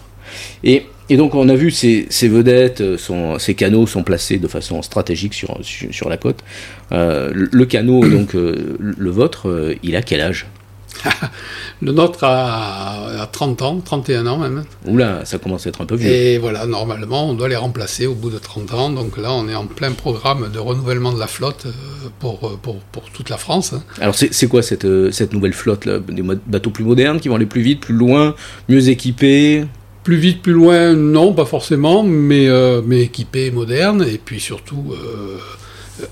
Et, 0.62 0.86
donc, 1.10 1.34
on 1.34 1.48
a 1.48 1.54
vu 1.54 1.70
ces, 1.70 2.06
vedettes, 2.22 2.82
euh, 2.82 3.38
ces 3.38 3.54
canaux 3.54 3.86
sont 3.86 4.02
placés 4.02 4.38
de 4.38 4.48
façon 4.48 4.82
stratégique 4.82 5.32
sur, 5.32 5.58
sur, 5.62 6.08
la 6.08 6.16
côte. 6.16 6.44
Euh, 6.92 7.30
le, 7.34 7.64
canot, 7.64 8.06
donc 8.06 8.34
euh, 8.34 8.76
le 8.78 9.10
vôtre, 9.10 9.76
il 9.82 9.96
a 9.96 10.02
quel 10.02 10.20
âge? 10.20 10.46
le 11.82 11.92
nôtre 11.92 12.24
a, 12.24 13.28
30 13.30 13.62
ans, 13.62 13.80
31 13.84 14.26
ans 14.26 14.38
même. 14.38 14.64
Oula, 14.86 15.24
ça 15.24 15.38
commence 15.38 15.66
à 15.66 15.70
être 15.70 15.80
un 15.80 15.86
peu 15.86 15.96
vieux. 15.96 16.10
Et 16.10 16.38
voilà, 16.38 16.66
normalement, 16.66 17.28
on 17.28 17.34
doit 17.34 17.48
les 17.48 17.56
remplacer 17.56 18.06
au 18.06 18.14
bout 18.14 18.30
de 18.30 18.38
30 18.38 18.74
ans. 18.74 18.90
Donc 18.90 19.16
là, 19.16 19.32
on 19.32 19.48
est 19.48 19.54
en 19.54 19.66
plein 19.66 19.92
programme 19.92 20.50
de 20.52 20.58
renouvellement 20.58 21.12
de 21.12 21.18
la 21.18 21.26
flotte 21.26 21.66
euh, 21.66 22.08
pour, 22.18 22.46
euh, 22.46 22.58
pour, 22.60 22.76
pour 22.76 23.10
toute 23.10 23.30
la 23.30 23.36
France. 23.36 23.72
Hein. 23.72 23.82
Alors, 24.00 24.14
c'est 24.14 24.48
quoi 24.48 24.62
cette, 24.62 24.84
euh, 24.84 25.10
cette 25.10 25.32
nouvelle 25.32 25.52
flotte 25.52 25.84
là? 25.84 25.98
Des 25.98 26.22
bateaux 26.22 26.70
plus 26.70 26.84
modernes 26.84 27.20
qui 27.20 27.28
vont 27.28 27.36
aller 27.36 27.46
plus 27.46 27.62
vite, 27.62 27.80
plus 27.80 27.94
loin, 27.94 28.34
mieux 28.68 28.88
équipés? 28.88 29.64
Plus 30.04 30.16
vite, 30.16 30.42
plus 30.42 30.52
loin, 30.52 30.94
non, 30.94 31.34
pas 31.34 31.44
forcément, 31.44 32.02
mais, 32.02 32.48
mais 32.86 33.02
équipés, 33.02 33.50
modernes, 33.50 34.06
et 34.08 34.16
puis 34.16 34.40
surtout 34.40 34.94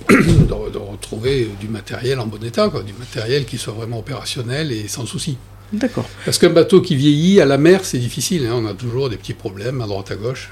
de, 0.09 0.79
retrouver 0.79 1.49
du 1.61 1.69
matériel 1.69 2.19
en 2.19 2.27
bon 2.27 2.43
état, 2.45 2.69
quoi, 2.69 2.83
du 2.83 2.93
matériel 2.95 3.45
qui 3.45 3.59
soit 3.59 3.73
vraiment 3.73 3.99
opérationnel 3.99 4.73
et 4.73 4.89
sans 4.89 5.07
souci. 5.07 5.37
D'accord. 5.73 6.09
Parce 6.25 6.39
qu'un 6.39 6.51
bateau 6.51 6.81
qui 6.81 6.97
vieillit 6.97 7.41
à 7.41 7.45
la 7.45 7.59
mer, 7.59 7.85
c'est 7.85 7.99
difficile. 7.99 8.47
Hein, 8.47 8.55
on 8.57 8.67
a 8.67 8.75
toujours 8.75 9.09
des 9.09 9.17
petits 9.17 9.35
problèmes 9.35 9.81
à 9.81 9.87
droite 9.87 10.11
à 10.11 10.17
gauche. 10.17 10.51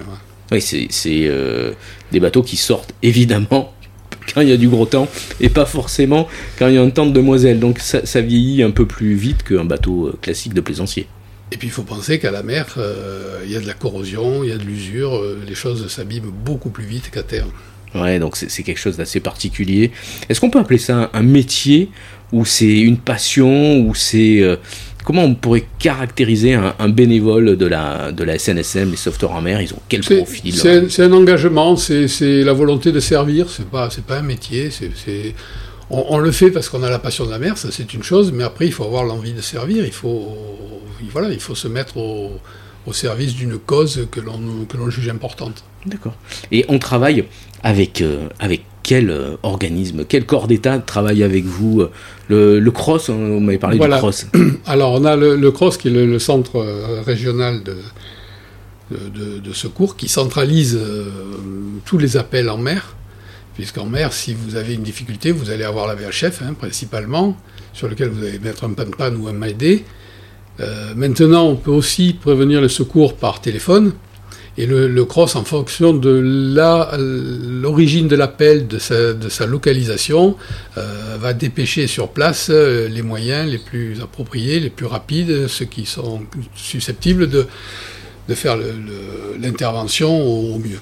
Oui, 0.50 0.60
c'est 0.60 0.88
euh, 1.28 1.72
des 2.12 2.20
bateaux 2.20 2.42
qui 2.42 2.56
sortent 2.56 2.92
évidemment 3.02 3.72
quand 4.34 4.40
il 4.40 4.48
y 4.48 4.52
a 4.52 4.56
du 4.56 4.68
gros 4.68 4.86
temps 4.86 5.08
et 5.40 5.48
pas 5.48 5.66
forcément 5.66 6.28
quand 6.58 6.68
il 6.68 6.74
y 6.74 6.78
a 6.78 6.82
un 6.82 6.90
temps 6.90 7.06
de 7.06 7.12
demoiselle. 7.12 7.60
Donc 7.60 7.78
ça, 7.78 8.20
vieillit 8.20 8.62
un 8.62 8.70
peu 8.70 8.86
plus 8.86 9.14
vite 9.14 9.42
qu'un 9.42 9.64
bateau 9.64 10.08
euh, 10.08 10.18
classique 10.20 10.54
de 10.54 10.60
plaisancier. 10.60 11.06
Et 11.52 11.56
puis 11.56 11.68
il 11.68 11.70
faut 11.70 11.82
penser 11.82 12.18
qu'à 12.18 12.32
la 12.32 12.42
mer, 12.42 12.74
euh, 12.78 13.42
il 13.44 13.52
y 13.52 13.56
a 13.56 13.60
de 13.60 13.66
la 13.66 13.74
corrosion, 13.74 14.42
il 14.42 14.50
y 14.50 14.52
a 14.52 14.56
de 14.56 14.64
l'usure, 14.64 15.22
les 15.46 15.54
choses 15.54 15.86
s'abîment 15.88 16.30
beaucoup 16.30 16.70
plus 16.70 16.86
vite 16.86 17.10
qu'à 17.10 17.22
terre. 17.22 17.46
Ouais, 17.94 18.18
donc 18.18 18.36
c'est 18.36 18.62
quelque 18.62 18.78
chose 18.78 18.96
d'assez 18.96 19.20
particulier. 19.20 19.92
Est-ce 20.28 20.40
qu'on 20.40 20.50
peut 20.50 20.58
appeler 20.58 20.78
ça 20.78 21.10
un, 21.12 21.22
métier 21.22 21.90
ou 22.32 22.44
c'est 22.44 22.80
une 22.80 22.98
passion 22.98 23.78
ou 23.80 23.94
c'est 23.94 24.40
euh, 24.40 24.56
comment 25.04 25.22
on 25.22 25.34
pourrait 25.34 25.64
caractériser 25.78 26.54
un, 26.54 26.88
bénévole 26.88 27.56
de 27.56 27.66
la, 27.66 28.10
de 28.10 28.24
la 28.24 28.38
SNSM, 28.38 28.90
les 28.90 28.96
sauveteurs 28.96 29.32
en 29.32 29.40
mer? 29.40 29.60
Ils 29.60 29.72
ont 29.72 29.80
quel 29.88 30.00
profil 30.00 30.54
C'est 30.54 31.02
un, 31.02 31.12
engagement, 31.12 31.76
c'est 31.76 32.42
la 32.42 32.52
volonté 32.52 32.90
de 32.90 33.00
servir. 33.00 33.48
C'est 33.48 33.68
pas 33.68 33.88
pas 34.06 34.18
un 34.18 34.22
métier. 34.22 34.70
C'est 34.70 35.34
on, 35.90 36.18
le 36.18 36.32
fait 36.32 36.50
parce 36.50 36.68
qu'on 36.68 36.82
a 36.82 36.90
la 36.90 36.98
passion 36.98 37.26
de 37.26 37.30
la 37.30 37.38
mer, 37.38 37.58
ça 37.58 37.68
c'est 37.70 37.94
une 37.94 38.02
chose. 38.02 38.32
Mais 38.32 38.42
après, 38.42 38.66
il 38.66 38.72
faut 38.72 38.84
avoir 38.84 39.04
l'envie 39.04 39.34
de 39.34 39.40
servir. 39.40 39.84
Il 39.84 39.92
faut 39.92 40.36
voilà, 41.12 41.28
il 41.30 41.38
faut 41.40 41.54
se 41.54 41.68
mettre 41.68 41.98
au, 41.98 42.40
au 42.86 42.92
service 42.92 43.34
d'une 43.34 43.58
cause 43.58 44.08
que 44.10 44.20
l'on 44.20 44.90
juge 44.90 45.08
importante. 45.08 45.62
D'accord. 45.86 46.14
Et 46.50 46.64
on 46.68 46.78
travaille 46.78 47.24
avec, 47.62 48.00
euh, 48.00 48.28
avec 48.38 48.62
quel 48.82 49.10
euh, 49.10 49.36
organisme, 49.42 50.04
quel 50.06 50.26
corps 50.26 50.46
d'État 50.46 50.78
travaille 50.78 51.22
avec 51.22 51.44
vous 51.44 51.84
le, 52.28 52.58
le, 52.58 52.70
CROSS, 52.70 53.08
on 53.08 53.36
hein, 53.38 53.40
m'avait 53.40 53.58
parlé 53.58 53.78
du 53.78 53.88
CROSS. 53.88 54.26
Alors 54.66 54.92
on 54.92 55.04
a 55.04 55.16
le, 55.16 55.50
CROSS 55.50 55.78
qui 55.78 55.88
est 55.88 55.90
le, 55.90 56.18
centre 56.18 56.56
euh, 56.56 57.02
régional 57.02 57.62
de, 57.62 57.76
de, 58.90 59.52
secours 59.52 59.96
qui 59.96 60.08
centralise 60.08 60.78
tous 61.84 61.98
les 61.98 62.16
appels 62.16 62.50
en 62.50 62.58
mer. 62.58 62.96
Puisqu'en 63.54 63.86
mer, 63.86 64.12
si 64.12 64.34
vous 64.34 64.56
avez 64.56 64.74
une 64.74 64.82
difficulté, 64.82 65.30
vous 65.30 65.50
allez 65.50 65.62
avoir 65.62 65.86
la 65.86 65.94
VHF 65.94 66.42
hein, 66.42 66.54
principalement, 66.58 67.36
sur 67.72 67.88
lequel 67.88 68.08
vous 68.08 68.24
allez 68.24 68.40
mettre 68.40 68.64
un 68.64 68.72
pan-pan 68.72 69.14
ou 69.14 69.28
un 69.28 69.32
MAID. 69.32 69.82
maintenant, 70.96 71.44
on 71.44 71.56
peut 71.56 71.70
aussi 71.70 72.14
prévenir 72.14 72.60
le 72.60 72.68
secours 72.68 73.14
par 73.14 73.40
téléphone. 73.40 73.92
Et 74.56 74.66
le, 74.66 75.04
cross, 75.04 75.34
en 75.34 75.44
fonction 75.44 75.92
de 75.94 76.10
l'origine 77.60 78.06
de 78.06 78.14
l'appel, 78.14 78.68
de 78.68 78.78
sa, 78.78 79.46
localisation, 79.46 80.36
euh, 80.76 81.16
va 81.18 81.32
dépêcher 81.32 81.86
sur 81.86 82.08
place 82.10 82.50
euh, 82.50 82.88
les 82.88 83.02
moyens 83.02 83.50
les 83.50 83.58
plus 83.58 84.00
appropriés, 84.00 84.60
les 84.60 84.70
plus 84.70 84.86
rapides, 84.86 85.48
ceux 85.48 85.64
qui 85.64 85.86
sont 85.86 86.22
susceptibles 86.54 87.28
de, 87.28 87.46
faire 88.34 88.56
l'intervention 89.40 90.22
au 90.22 90.58
mieux. 90.58 90.80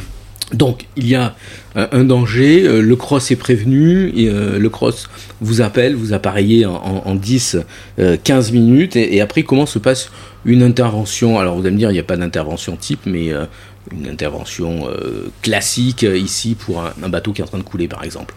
Donc 0.52 0.86
il 0.96 1.08
y 1.08 1.16
a 1.16 1.34
un 1.74 2.04
danger, 2.04 2.66
euh, 2.66 2.80
le 2.80 2.96
cross 2.96 3.32
est 3.32 3.36
prévenu, 3.36 4.12
euh, 4.16 4.58
le 4.58 4.68
cross 4.68 5.08
vous 5.40 5.60
appelle, 5.60 5.96
vous 5.96 6.12
appareillez 6.12 6.64
en, 6.66 7.14
10, 7.14 7.58
15 8.22 8.48
euh, 8.48 8.52
minutes, 8.52 8.94
et, 8.94 9.20
après 9.20 9.42
comment 9.42 9.66
se 9.66 9.80
passe 9.80 10.10
une 10.44 10.62
intervention? 10.62 11.40
Alors 11.40 11.56
vous 11.56 11.62
allez 11.62 11.72
me 11.72 11.78
dire, 11.78 11.90
il 11.90 11.94
n'y 11.94 12.00
a 12.00 12.04
pas 12.04 12.16
d'intervention 12.16 12.76
type, 12.76 13.00
mais 13.06 13.32
une 13.92 14.08
intervention 14.08 14.88
classique 15.42 16.02
ici 16.02 16.54
pour 16.54 16.80
un, 16.80 17.08
bateau 17.08 17.32
qui 17.32 17.40
est 17.40 17.44
en 17.44 17.48
train 17.48 17.58
de 17.58 17.64
couler 17.64 17.88
par 17.88 18.04
exemple. 18.04 18.34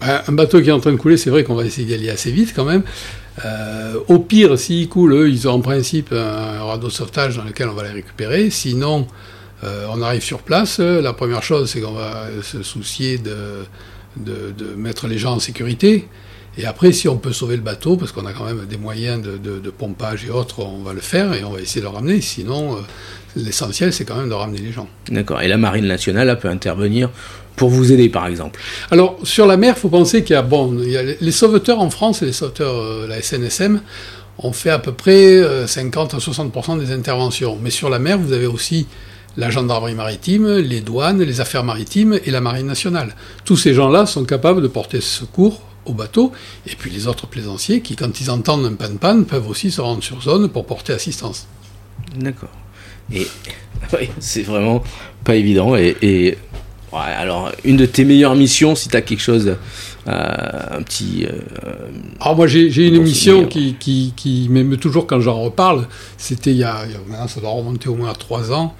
Ben, 0.00 0.22
un 0.26 0.32
bateau 0.32 0.62
qui 0.62 0.70
est 0.70 0.72
en 0.72 0.80
train 0.80 0.92
de 0.92 0.96
couler, 0.96 1.18
c'est 1.18 1.30
vrai 1.30 1.44
qu'on 1.44 1.54
va 1.54 1.64
essayer 1.64 1.86
d'y 1.86 1.94
aller 1.94 2.10
assez 2.10 2.32
vite 2.32 2.54
quand 2.56 2.64
même. 2.64 2.82
au 4.08 4.18
pire, 4.18 4.58
s'ils 4.58 4.88
coulent, 4.88 5.28
ils 5.28 5.46
ont 5.46 5.52
en 5.52 5.60
principe 5.60 6.12
un 6.12 6.64
radeau 6.64 6.86
de 6.86 6.92
sauvetage 6.92 7.36
dans 7.36 7.44
lequel 7.44 7.68
on 7.68 7.74
va 7.74 7.82
les 7.82 7.90
récupérer. 7.90 8.48
Sinon, 8.48 9.06
euh, 9.62 9.86
on 9.90 10.02
arrive 10.02 10.22
sur 10.22 10.42
place, 10.42 10.78
la 10.80 11.12
première 11.12 11.42
chose 11.42 11.70
c'est 11.70 11.80
qu'on 11.80 11.92
va 11.92 12.26
se 12.42 12.62
soucier 12.62 13.18
de, 13.18 13.64
de, 14.16 14.74
mettre 14.76 15.06
les 15.06 15.18
gens 15.18 15.34
en 15.34 15.38
sécurité. 15.38 16.08
Et 16.56 16.66
après, 16.66 16.92
si 16.92 17.08
on 17.08 17.16
peut 17.16 17.32
sauver 17.32 17.56
le 17.56 17.62
bateau, 17.62 17.96
parce 17.96 18.12
qu'on 18.12 18.26
a 18.26 18.32
quand 18.32 18.44
même 18.44 18.64
des 18.66 18.76
moyens 18.76 19.20
de, 19.22 19.70
pompage 19.70 20.24
et 20.24 20.30
autres, 20.30 20.60
on 20.60 20.82
va 20.82 20.92
le 20.92 21.00
faire 21.00 21.34
et 21.34 21.42
on 21.42 21.50
va 21.50 21.60
essayer 21.60 21.80
de 21.80 21.86
le 21.86 21.92
ramener. 21.92 22.20
Sinon, 22.20 22.76
euh, 22.76 22.80
l'essentiel 23.36 23.92
c'est 23.92 24.04
quand 24.04 24.16
même 24.16 24.28
de 24.28 24.34
ramener 24.34 24.58
les 24.58 24.70
gens. 24.70 24.88
D'accord. 25.08 25.42
Et 25.42 25.48
la 25.48 25.56
Marine 25.56 25.86
nationale 25.86 26.38
peut 26.38 26.48
intervenir 26.48 27.10
pour 27.56 27.70
vous 27.70 27.92
aider, 27.92 28.08
par 28.08 28.26
exemple? 28.26 28.60
Alors, 28.90 29.18
sur 29.22 29.46
la 29.46 29.56
mer, 29.56 29.74
il 29.76 29.80
faut 29.80 29.88
penser 29.88 30.22
qu'il 30.24 30.34
y 30.34 30.36
a, 30.36 30.42
bon, 30.42 30.76
il 30.80 30.90
y 30.90 30.96
a 30.96 31.02
les 31.02 31.32
sauveteurs 31.32 31.80
en 31.80 31.90
France 31.90 32.22
et 32.22 32.26
les 32.26 32.32
sauveteurs, 32.32 32.76
euh, 32.76 33.06
la 33.08 33.20
SNSM, 33.20 33.80
ont 34.38 34.52
fait 34.52 34.70
à 34.70 34.80
peu 34.80 34.90
près 34.90 35.40
50 35.68 36.14
à 36.14 36.18
60% 36.18 36.80
des 36.80 36.90
interventions. 36.90 37.56
Mais 37.62 37.70
sur 37.70 37.88
la 37.88 38.00
mer, 38.00 38.18
vous 38.18 38.32
avez 38.32 38.46
aussi 38.46 38.88
la 39.36 39.50
gendarmerie 39.50 39.94
maritime, 39.94 40.58
les 40.58 40.80
douanes, 40.80 41.22
les 41.22 41.40
affaires 41.40 41.64
maritimes 41.64 42.18
et 42.24 42.30
la 42.30 42.40
marine 42.40 42.66
nationale. 42.66 43.14
Tous 43.44 43.56
ces 43.56 43.74
gens-là 43.74 44.06
sont 44.06 44.24
capables 44.24 44.62
de 44.62 44.68
porter 44.68 45.00
secours 45.00 45.60
au 45.86 45.92
bateau, 45.92 46.32
et 46.66 46.74
puis 46.76 46.90
les 46.90 47.06
autres 47.06 47.26
plaisanciers 47.26 47.80
qui, 47.80 47.96
quand 47.96 48.20
ils 48.20 48.30
entendent 48.30 48.64
un 48.64 48.74
pan-pan, 48.74 49.24
peuvent 49.24 49.48
aussi 49.48 49.70
se 49.70 49.80
rendre 49.80 50.02
sur 50.02 50.22
zone 50.22 50.48
pour 50.48 50.66
porter 50.66 50.92
assistance. 50.92 51.46
D'accord. 52.16 52.50
Et 53.12 53.26
oui, 53.92 54.08
c'est 54.18 54.42
vraiment 54.42 54.82
pas 55.24 55.34
évident. 55.34 55.76
Et, 55.76 56.38
alors, 56.92 57.50
une 57.64 57.76
de 57.76 57.86
tes 57.86 58.04
meilleures 58.04 58.36
missions, 58.36 58.76
si 58.76 58.88
tu 58.88 58.96
as 58.96 59.02
quelque 59.02 59.20
chose, 59.20 59.56
euh, 60.06 60.16
un 60.70 60.82
petit. 60.82 61.26
Euh, 61.26 61.40
alors, 62.20 62.36
moi, 62.36 62.46
j'ai 62.46 62.86
une 62.86 62.94
émission 62.94 63.46
qui, 63.46 63.74
qui, 63.74 64.12
qui 64.16 64.46
m'aime 64.48 64.76
toujours 64.76 65.06
quand 65.06 65.18
j'en 65.18 65.42
reparle. 65.42 65.88
C'était 66.16 66.52
il, 66.52 66.58
y 66.58 66.64
a, 66.64 66.84
maintenant, 67.08 67.26
ça 67.26 67.40
doit 67.40 67.50
remonter 67.50 67.88
au 67.88 67.96
moins 67.96 68.10
à 68.10 68.14
trois 68.14 68.52
ans. 68.52 68.76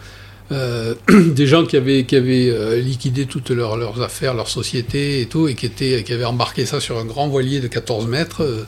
Euh, 0.53 0.95
des 1.09 1.47
gens 1.47 1.65
qui 1.65 1.77
avaient, 1.77 2.05
euh, 2.13 2.81
liquidé 2.81 3.27
toutes 3.27 3.51
leurs, 3.51 4.03
affaires, 4.03 4.35
leurs 4.35 4.49
sociétés 4.49 5.21
et 5.21 5.27
tout, 5.27 5.49
et 5.49 5.55
qui, 5.55 6.13
avaient 6.13 6.25
embarqué 6.25 6.67
ça 6.67 6.81
sur 6.81 6.99
un 6.99 7.05
grand 7.05 7.29
voilier 7.29 7.61
de 7.61 7.69
14 7.69 8.07
mètres, 8.07 8.43
euh, 8.43 8.67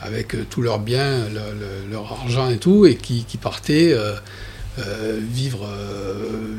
avec 0.00 0.48
tous 0.48 0.62
leurs 0.62 0.78
biens, 0.78 1.26
leur 1.90 2.12
argent 2.12 2.48
et 2.50 2.58
tout, 2.58 2.86
et 2.86 2.94
qui, 2.94 3.24
qui 3.24 3.36
partaient 3.36 3.92
vivre 5.28 5.68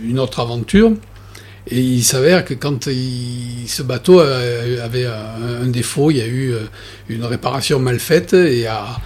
une 0.03 0.19
autre 0.19 0.41
aventure. 0.41 0.91
Et 1.71 1.79
il 1.79 2.03
s'avère 2.03 2.43
que 2.43 2.53
quand 2.53 2.83
ce 2.83 3.81
bateau 3.81 4.19
avait 4.19 5.05
un, 5.05 5.67
défaut, 5.67 6.11
il 6.11 6.17
y 6.17 6.21
a 6.21 6.27
eu 6.27 6.53
une 7.07 7.23
réparation 7.23 7.79
mal 7.79 7.97
faite, 7.99 8.33
et 8.33 8.67
à, 8.67 8.99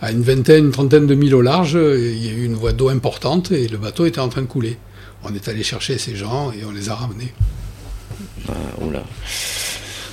à 0.00 0.12
une 0.12 0.22
vingtaine, 0.22 0.66
une 0.66 0.70
trentaine 0.70 1.08
de 1.08 1.16
milles 1.16 1.34
au 1.34 1.42
large, 1.42 1.72
il 1.74 2.24
y 2.24 2.28
a 2.28 2.32
eu 2.32 2.44
une 2.44 2.54
voie 2.54 2.72
d'eau 2.72 2.90
importante, 2.90 3.50
et 3.50 3.66
le 3.66 3.76
bateau 3.76 4.06
était 4.06 4.20
en 4.20 4.28
train 4.28 4.42
de 4.42 4.46
couler 4.46 4.78
on 5.24 5.34
est 5.34 5.48
allé 5.48 5.62
chercher 5.62 5.98
ces 5.98 6.16
gens 6.16 6.52
et 6.52 6.64
on 6.64 6.70
les 6.70 6.88
a 6.88 6.94
ramenés. 6.94 7.32
Ah, 8.48 8.52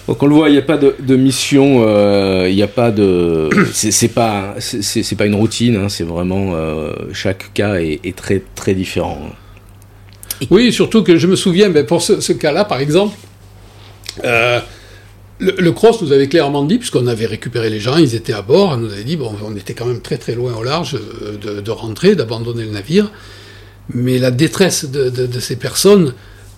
Donc 0.07 0.23
on 0.23 0.27
le 0.27 0.35
voit, 0.35 0.49
il 0.49 0.53
n'y 0.53 0.57
a 0.57 0.63
pas 0.63 0.77
de, 0.77 1.15
mission, 1.15 1.83
euh, 1.85 2.47
il 2.49 2.55
n'y 2.55 2.63
a 2.63 2.67
pas 2.67 2.91
de, 2.91 3.49
c'est 3.73 4.09
pas, 4.09 4.55
c'est 4.59 5.15
pas 5.15 5.25
une 5.25 5.35
routine, 5.35 5.75
hein, 5.75 5.89
c'est 5.89 6.03
vraiment 6.03 6.53
euh, 6.53 6.93
chaque 7.13 7.53
cas 7.53 7.75
est, 7.75 8.15
très 8.15 8.41
très 8.55 8.73
différent. 8.73 9.29
Oui, 10.51 10.71
surtout 10.71 11.03
que 11.03 11.17
je 11.17 11.27
me 11.27 11.35
souviens, 11.35 11.69
ben, 11.69 11.85
pour 11.85 12.01
ce, 12.01 12.31
cas-là, 12.31 12.63
par 12.63 12.79
exemple, 12.79 13.17
euh, 14.23 14.59
le, 15.39 15.71
cross 15.71 16.01
nous 16.01 16.11
avait 16.11 16.27
clairement 16.27 16.63
dit, 16.63 16.77
puisqu'on 16.77 17.07
avait 17.07 17.25
récupéré 17.25 17.69
les 17.69 17.79
gens, 17.79 17.97
ils 17.97 18.13
étaient 18.13 18.33
à 18.33 18.43
bord, 18.43 18.71
on 18.73 18.77
nous 18.77 18.93
avait 18.93 19.03
dit, 19.03 19.17
bon, 19.17 19.33
on 19.43 19.55
était 19.55 19.73
quand 19.73 19.85
même 19.85 20.01
très 20.01 20.17
très 20.17 20.35
loin 20.35 20.53
au 20.55 20.63
large 20.63 20.95
de, 21.41 21.59
de 21.59 21.71
rentrer, 21.71 22.15
d'abandonner 22.15 22.65
le 22.65 22.71
navire. 22.71 23.11
Mais 23.93 24.17
la 24.17 24.31
détresse 24.31 24.85
de, 24.85 25.39
ces 25.39 25.55
personnes 25.55 26.13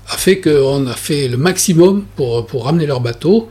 a 0.07 0.17
fait 0.17 0.39
qu'on 0.39 0.88
a 0.88 0.93
fait 0.93 1.27
le 1.27 1.38
maximum 1.38 2.05
pour, 2.15 2.63
ramener 2.63 2.86
leur 2.86 3.01
bateau 3.01 3.50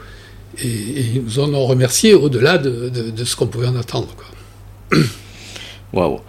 et, 0.62 0.66
ils 1.14 1.22
nous 1.22 1.38
en 1.38 1.52
ont 1.54 1.66
remercié 1.66 2.14
au-delà 2.14 2.58
de, 2.58 3.24
ce 3.24 3.36
qu'on 3.36 3.46
pouvait 3.46 3.68
en 3.68 3.76
attendre. 3.76 4.08
Waouh! 5.92 6.20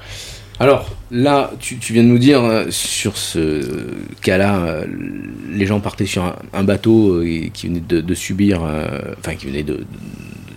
Alors 0.62 0.94
là, 1.10 1.52
tu, 1.60 1.78
viens 1.94 2.04
de 2.04 2.10
nous 2.10 2.20
dire 2.20 2.44
euh, 2.44 2.66
sur 2.70 3.16
ce 3.16 3.62
cas-là, 4.22 4.60
euh, 4.60 4.86
les 5.50 5.66
gens 5.66 5.80
partaient 5.80 6.06
sur 6.06 6.36
un, 6.52 6.64
bateau 6.64 7.24
euh, 7.24 7.48
qui 7.54 7.68
venait 7.68 7.80
de, 7.80 8.14
subir, 8.14 8.62
enfin 9.20 9.36
qui 9.36 9.46
venait 9.46 9.64
de, 9.64 9.86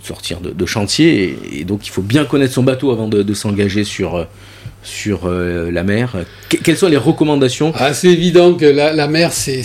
sortir 0.01 0.41
de, 0.41 0.65
chantier, 0.65 1.37
et, 1.53 1.63
donc 1.63 1.87
il 1.87 1.89
faut 1.89 2.01
bien 2.01 2.25
connaître 2.25 2.53
son 2.53 2.63
bateau 2.63 2.91
avant 2.91 3.07
de, 3.07 3.33
s'engager 3.33 3.85
sur 3.85 4.27
sur 4.83 5.25
euh, 5.25 5.71
la 5.71 5.83
mer. 5.83 6.15
quelles 6.49 6.77
sont 6.77 6.87
les 6.87 6.97
recommandations? 6.97 7.73
Ah, 7.75 7.93
C'est 7.93 8.09
évident 8.09 8.53
que 8.55 8.65
la, 8.65 9.07
mer, 9.07 9.31
c'est 9.31 9.63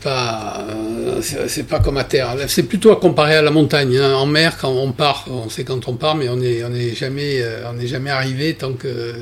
pas 0.00 0.64
euh, 0.70 1.62
pas 1.68 1.80
comme 1.80 1.96
à 1.96 2.04
terre. 2.04 2.36
C'est 2.46 2.62
plutôt 2.62 2.92
à 2.92 2.96
comparer 2.96 3.36
à 3.36 3.42
la 3.42 3.50
montagne. 3.50 3.98
Hein. 3.98 4.14
En 4.14 4.26
mer, 4.26 4.56
quand 4.58 4.70
on 4.70 4.92
part, 4.92 5.26
on 5.28 5.48
sait 5.48 5.64
quand 5.64 5.88
on 5.88 5.94
part, 5.94 6.14
mais 6.14 6.28
on 6.28 6.36
n'est 6.36 6.62
on 6.64 6.72
est 6.72 6.94
jamais 6.94 7.42
euh, 7.42 7.64
on 7.70 7.86
jamais 7.86 8.10
arrivé 8.10 8.54
tant 8.54 8.72
que 8.72 9.14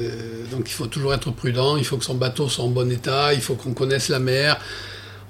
donc 0.50 0.64
il 0.66 0.72
faut 0.72 0.86
toujours 0.86 1.14
être 1.14 1.30
prudent. 1.30 1.76
Il 1.76 1.84
faut 1.84 1.96
que 1.96 2.04
son 2.04 2.14
bateau 2.14 2.48
soit 2.48 2.64
en 2.64 2.68
bon 2.68 2.90
état. 2.90 3.32
Il 3.32 3.40
faut 3.40 3.54
qu'on 3.54 3.72
connaisse 3.72 4.08
la 4.08 4.18
mer. 4.18 4.58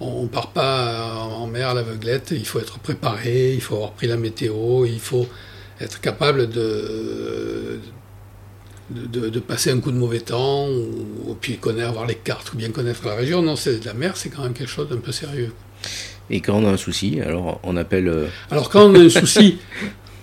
On, 0.00 0.22
ne 0.24 0.28
part 0.28 0.48
pas 0.48 1.14
en 1.14 1.46
mer 1.46 1.70
à 1.70 1.74
l'aveuglette. 1.74 2.28
Il 2.30 2.46
faut 2.46 2.60
être 2.60 2.78
préparé. 2.78 3.54
Il 3.54 3.60
faut 3.60 3.76
avoir 3.76 3.92
pris 3.92 4.06
la 4.06 4.16
météo. 4.16 4.84
Il 4.84 5.00
faut 5.00 5.26
être 5.80 6.00
capable 6.00 6.48
de 6.48 7.80
de, 8.90 9.40
passer 9.40 9.70
un 9.70 9.80
coup 9.80 9.90
de 9.90 9.96
mauvais 9.96 10.20
temps, 10.20 10.68
ou, 10.68 11.34
puis 11.40 11.56
connaître, 11.58 11.88
avoir 11.88 12.06
les 12.06 12.14
cartes, 12.14 12.52
ou 12.52 12.56
bien 12.56 12.70
connaître 12.70 13.06
la 13.06 13.14
région. 13.14 13.42
Non, 13.42 13.56
c'est 13.56 13.84
la 13.84 13.94
mer, 13.94 14.16
c'est 14.16 14.30
quand 14.30 14.42
même 14.42 14.54
quelque 14.54 14.70
chose 14.70 14.88
d'un 14.88 14.98
peu 14.98 15.12
sérieux. 15.12 15.52
Et 16.30 16.40
quand 16.40 16.54
on 16.54 16.66
a 16.66 16.70
un 16.70 16.76
souci, 16.76 17.20
alors 17.20 17.60
on 17.62 17.76
appelle. 17.76 18.08
Euh, 18.08 18.26
alors 18.50 18.68
quand 18.68 18.90
on 18.90 18.94
a 18.94 18.98
un 18.98 19.08
souci, 19.08 19.58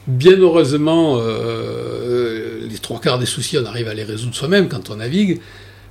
bien 0.08 0.38
heureusement, 0.38 1.18
euh, 1.20 2.68
les 2.68 2.78
trois 2.78 3.00
quarts 3.00 3.20
des 3.20 3.26
soucis, 3.26 3.58
on 3.58 3.66
arrive 3.66 3.88
à 3.88 3.94
les 3.94 4.04
résoudre 4.04 4.36
soi-même 4.36 4.68
quand 4.68 4.90
on 4.90 4.98
navigue. 4.98 5.40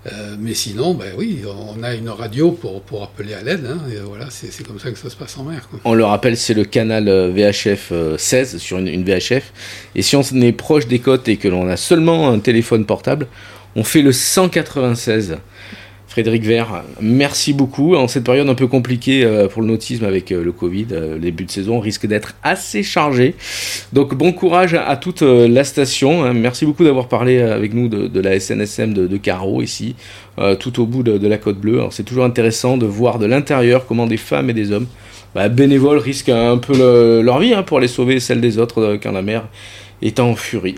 Euh, 0.06 0.36
mais 0.38 0.54
sinon, 0.54 0.94
ben 0.94 1.12
oui, 1.16 1.42
on 1.46 1.82
a 1.82 1.94
une 1.94 2.10
radio 2.10 2.52
pour, 2.52 2.82
pour 2.82 3.02
appeler 3.02 3.34
à 3.34 3.42
l'aide. 3.42 3.66
Hein, 3.66 3.78
voilà, 4.06 4.26
c'est 4.28 4.66
comme 4.66 4.78
ça 4.78 4.90
que 4.90 4.98
ça 4.98 5.08
se 5.08 5.16
passe 5.16 5.38
en 5.38 5.44
mer. 5.44 5.68
On 5.84 5.94
le 5.94 6.04
rappelle, 6.04 6.36
c'est 6.36 6.54
le 6.54 6.64
canal 6.64 7.08
euh, 7.08 7.30
VHF 7.30 7.92
16 8.18 8.58
sur 8.58 8.78
une, 8.78 8.88
une, 8.88 9.04
VHF. 9.04 9.52
Et 9.94 10.02
si 10.02 10.16
on 10.16 10.22
est 10.22 10.52
proche 10.52 10.86
des 10.86 10.98
côtes 10.98 11.28
et 11.28 11.36
que 11.36 11.48
l'on 11.48 11.68
a 11.68 11.76
seulement 11.76 12.30
un 12.30 12.38
téléphone 12.38 12.84
portable, 12.84 13.28
on 13.76 13.84
fait 13.84 14.02
le 14.02 14.12
196. 14.12 15.38
Frédéric 16.14 16.44
Vert, 16.44 16.84
merci 17.00 17.52
beaucoup. 17.52 17.96
En 17.96 18.06
cette 18.06 18.22
période 18.22 18.48
un 18.48 18.54
peu 18.54 18.68
compliquée 18.68 19.24
euh, 19.24 19.48
pour 19.48 19.62
le 19.62 19.66
nautisme 19.66 20.04
avec 20.04 20.30
euh, 20.30 20.44
le 20.44 20.52
Covid, 20.52 20.86
euh, 20.92 21.14
le 21.14 21.18
début 21.18 21.44
de 21.44 21.50
saison 21.50 21.80
risque 21.80 22.06
d'être 22.06 22.36
assez 22.44 22.84
chargé. 22.84 23.34
Donc 23.92 24.14
bon 24.14 24.32
courage 24.32 24.74
à 24.74 24.96
toute 24.96 25.22
la 25.22 25.64
station. 25.64 26.22
Hein. 26.22 26.32
Merci 26.32 26.66
beaucoup 26.66 26.84
d'avoir 26.84 27.08
parlé 27.08 27.40
avec 27.40 27.74
nous 27.74 27.88
de, 27.88 28.20
la 28.20 28.38
SNSM 28.38 28.94
de, 28.94 29.08
de 29.08 29.16
Carreau 29.16 29.60
ici, 29.60 29.96
tout 30.60 30.80
au 30.80 30.86
bout 30.86 31.02
de, 31.02 31.26
la 31.26 31.36
côte 31.36 31.58
bleue. 31.58 31.82
C'est 31.90 32.04
toujours 32.04 32.24
intéressant 32.24 32.76
de 32.76 32.86
voir 32.86 33.18
de 33.18 33.26
l'intérieur 33.26 33.84
comment 33.84 34.06
des 34.06 34.16
femmes 34.16 34.50
et 34.50 34.54
des 34.54 34.70
hommes 34.70 34.86
bah, 35.34 35.48
bénévoles 35.48 35.98
risquent 35.98 36.28
un 36.28 36.58
peu 36.58 37.22
leur 37.24 37.40
vie 37.40 37.54
hein, 37.54 37.64
pour 37.64 37.78
aller 37.78 37.88
sauver 37.88 38.20
celle 38.20 38.40
des 38.40 38.58
autres 38.58 39.00
quand 39.02 39.10
la 39.10 39.22
mer 39.22 39.48
est 40.00 40.20
en 40.20 40.36
furie. 40.36 40.76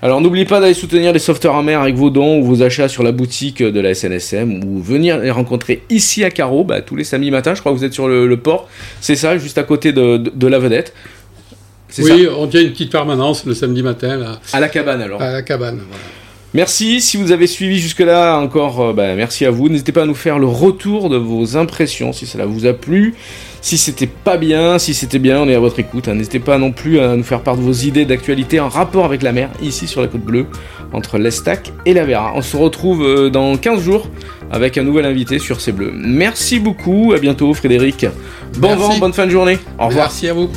Alors 0.00 0.20
n'oubliez 0.20 0.44
pas 0.44 0.60
d'aller 0.60 0.74
soutenir 0.74 1.12
les 1.12 1.18
sauveteurs 1.18 1.54
en 1.54 1.62
mer 1.64 1.80
avec 1.80 1.96
vos 1.96 2.10
dons 2.10 2.38
ou 2.38 2.44
vos 2.44 2.62
achats 2.62 2.88
sur 2.88 3.02
la 3.02 3.10
boutique 3.10 3.62
de 3.62 3.80
la 3.80 3.94
SNSM 3.94 4.62
ou 4.64 4.80
venir 4.80 5.18
les 5.18 5.30
rencontrer 5.30 5.82
ici 5.90 6.22
à 6.22 6.30
Carreau 6.30 6.62
bah, 6.62 6.82
tous 6.82 6.94
les 6.94 7.02
samedis 7.02 7.32
matins. 7.32 7.54
Je 7.54 7.60
crois 7.60 7.72
que 7.72 7.78
vous 7.78 7.84
êtes 7.84 7.94
sur 7.94 8.06
le, 8.06 8.36
port. 8.36 8.68
C'est 9.00 9.16
ça, 9.16 9.38
juste 9.38 9.58
à 9.58 9.64
côté 9.64 9.92
de, 9.92 10.46
la 10.46 10.58
vedette. 10.60 10.94
Oui, 11.98 12.28
on 12.36 12.46
tient 12.46 12.60
une 12.60 12.70
petite 12.70 12.92
permanence 12.92 13.44
le 13.44 13.54
samedi 13.54 13.82
matin. 13.82 14.16
Là. 14.16 14.40
À 14.52 14.60
la 14.60 14.68
cabane 14.68 15.00
alors. 15.00 15.20
À 15.20 15.32
la 15.32 15.42
cabane, 15.42 15.80
voilà. 15.88 16.04
Merci, 16.54 17.02
si 17.02 17.18
vous 17.18 17.30
avez 17.30 17.46
suivi 17.46 17.78
jusque-là, 17.78 18.38
encore 18.38 18.80
euh, 18.80 18.92
bah, 18.94 19.14
merci 19.14 19.44
à 19.44 19.50
vous. 19.50 19.68
N'hésitez 19.68 19.92
pas 19.92 20.02
à 20.02 20.06
nous 20.06 20.14
faire 20.14 20.38
le 20.38 20.46
retour 20.46 21.10
de 21.10 21.16
vos 21.16 21.58
impressions, 21.58 22.14
si 22.14 22.24
cela 22.24 22.46
vous 22.46 22.64
a 22.66 22.72
plu. 22.72 23.14
Si 23.68 23.76
c'était 23.76 24.06
pas 24.06 24.38
bien, 24.38 24.78
si 24.78 24.94
c'était 24.94 25.18
bien, 25.18 25.42
on 25.42 25.46
est 25.46 25.54
à 25.54 25.60
votre 25.60 25.78
écoute. 25.78 26.08
Hein. 26.08 26.14
N'hésitez 26.14 26.38
pas 26.38 26.56
non 26.56 26.72
plus 26.72 27.00
à 27.00 27.14
nous 27.14 27.22
faire 27.22 27.42
part 27.42 27.54
de 27.54 27.60
vos 27.60 27.74
idées 27.74 28.06
d'actualité 28.06 28.60
en 28.60 28.70
rapport 28.70 29.04
avec 29.04 29.20
la 29.20 29.30
mer, 29.30 29.50
ici 29.60 29.86
sur 29.86 30.00
la 30.00 30.06
côte 30.06 30.22
bleue, 30.22 30.46
entre 30.94 31.18
l'Estac 31.18 31.70
et 31.84 31.92
la 31.92 32.06
Vera. 32.06 32.32
On 32.34 32.40
se 32.40 32.56
retrouve 32.56 33.04
euh, 33.04 33.28
dans 33.28 33.58
15 33.58 33.82
jours 33.82 34.08
avec 34.50 34.78
un 34.78 34.84
nouvel 34.84 35.04
invité 35.04 35.38
sur 35.38 35.60
C'est 35.60 35.72
Bleu. 35.72 35.92
Merci 35.94 36.60
beaucoup, 36.60 37.12
à 37.14 37.18
bientôt 37.18 37.52
Frédéric. 37.52 38.06
Bon 38.56 38.74
vent, 38.74 38.96
bonne 38.96 39.12
fin 39.12 39.26
de 39.26 39.32
journée. 39.32 39.58
Au 39.78 39.88
revoir. 39.88 40.06
Merci 40.06 40.28
à 40.28 40.32
vous. 40.32 40.48